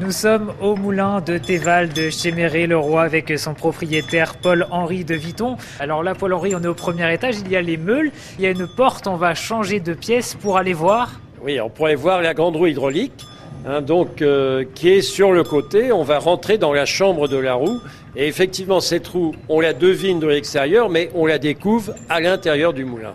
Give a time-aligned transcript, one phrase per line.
[0.00, 5.56] Nous sommes au moulin de Théval de Chéméré-le-Roi avec son propriétaire Paul-Henri de Viton.
[5.78, 8.46] Alors là, Paul-Henri, on est au premier étage, il y a les meules, il y
[8.46, 11.20] a une porte, on va changer de pièce pour aller voir.
[11.42, 13.24] Oui, on pourrait voir la grande roue hydraulique,
[13.66, 15.92] hein, donc, euh, qui est sur le côté.
[15.92, 17.80] On va rentrer dans la chambre de la roue.
[18.16, 22.72] Et effectivement, cette roue, on la devine de l'extérieur, mais on la découvre à l'intérieur
[22.72, 23.14] du moulin.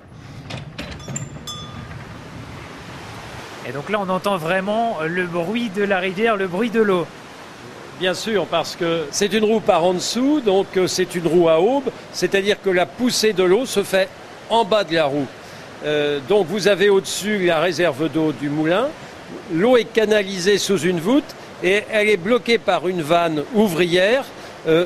[3.70, 7.06] Et donc là, on entend vraiment le bruit de la rivière, le bruit de l'eau.
[8.00, 11.50] Bien sûr, parce que c'est une roue par en dessous, donc euh, c'est une roue
[11.50, 14.10] à aube, c'est-à-dire que la poussée de l'eau se fait
[14.50, 15.28] en bas de la roue.
[15.86, 18.88] Euh, donc vous avez au-dessus la réserve d'eau du moulin,
[19.54, 24.26] l'eau est canalisée sous une voûte et elle est bloquée par une vanne ouvrière
[24.68, 24.86] euh,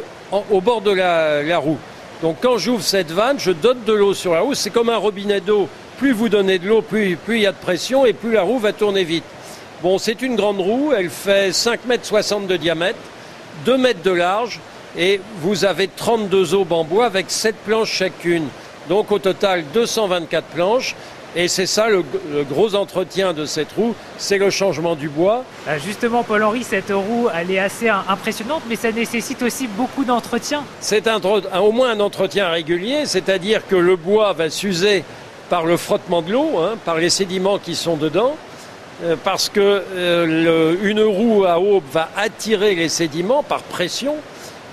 [0.51, 1.77] au bord de la, la roue.
[2.21, 4.97] Donc quand j'ouvre cette vanne, je donne de l'eau sur la roue, c'est comme un
[4.97, 5.69] robinet d'eau.
[5.97, 8.41] Plus vous donnez de l'eau, plus, plus il y a de pression et plus la
[8.41, 9.23] roue va tourner vite.
[9.81, 12.99] Bon, c'est une grande roue, elle fait 5,60 mètres de diamètre,
[13.65, 14.59] 2 mètres de large,
[14.97, 18.47] et vous avez 32 aubes en bois avec 7 planches chacune.
[18.89, 20.95] Donc au total 224 planches,
[21.35, 25.43] et c'est ça le, le gros entretien de cette roue, c'est le changement du bois.
[25.67, 30.63] Euh, Justement, Paul-Henri, cette roue, elle est assez impressionnante, mais ça nécessite aussi beaucoup d'entretien.
[30.79, 31.19] C'est un-
[31.59, 35.03] au moins un entretien régulier, c'est-à-dire que le bois va s'user
[35.49, 38.35] par le frottement de l'eau, hein, par les sédiments qui sont dedans,
[39.03, 44.15] euh, parce que euh, roue à aube va attirer les sédiments par pression,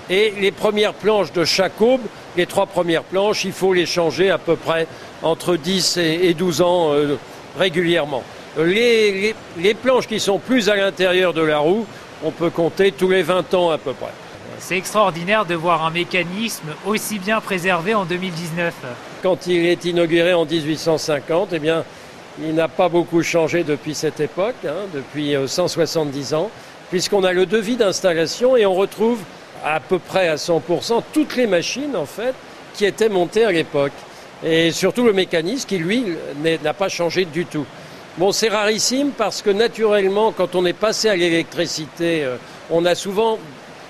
[0.09, 2.01] et les premières planches de chaque aube,
[2.35, 4.87] les trois premières planches, il faut les changer à peu près
[5.21, 7.17] entre 10 et et 12 ans euh,
[7.57, 8.23] régulièrement.
[8.57, 9.33] Les
[9.81, 11.85] planches qui sont plus à l'intérieur de la roue,
[12.23, 14.11] on peut compter tous les 20 ans à peu près.
[14.61, 18.73] C'est extraordinaire de voir un mécanisme aussi bien préservé en 2019.
[19.23, 21.83] Quand il est inauguré en 1850, eh bien,
[22.39, 26.51] il n'a pas beaucoup changé depuis cette époque, hein, depuis euh, 170 ans,
[26.91, 29.19] puisqu'on a le devis d'installation et on retrouve
[29.65, 32.35] à peu près à 100% toutes les machines, en fait,
[32.75, 33.93] qui étaient montées à l'époque.
[34.45, 36.05] Et surtout le mécanisme qui, lui,
[36.63, 37.65] n'a pas changé du tout.
[38.17, 42.37] Bon, c'est rarissime parce que naturellement, quand on est passé à l'électricité, euh,
[42.69, 43.39] on a souvent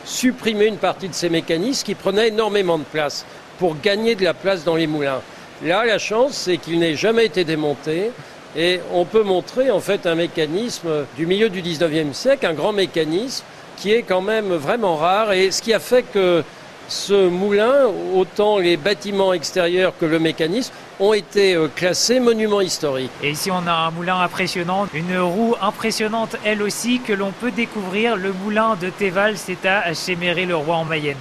[0.05, 3.25] supprimé une partie de ces mécanismes qui prenaient énormément de place
[3.59, 5.21] pour gagner de la place dans les moulins.
[5.63, 8.11] Là, la chance, c'est qu'il n'ait jamais été démonté
[8.55, 12.73] et on peut montrer en fait un mécanisme du milieu du 19e siècle, un grand
[12.73, 13.45] mécanisme
[13.77, 16.43] qui est quand même vraiment rare et ce qui a fait que
[16.91, 23.11] ce moulin, autant les bâtiments extérieurs que le mécanisme, ont été euh, classés monuments historiques.
[23.23, 27.51] Et ici, on a un moulin impressionnant, une roue impressionnante elle aussi que l'on peut
[27.51, 28.17] découvrir.
[28.17, 31.17] Le moulin de Théval, c'est à Chéméré-le-Roi en Mayenne.